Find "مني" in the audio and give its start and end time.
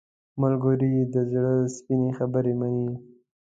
2.59-2.89